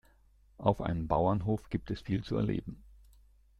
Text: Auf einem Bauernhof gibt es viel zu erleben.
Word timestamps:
Auf 0.57 0.81
einem 0.81 1.07
Bauernhof 1.07 1.69
gibt 1.69 1.91
es 1.91 2.01
viel 2.01 2.23
zu 2.23 2.35
erleben. 2.35 2.83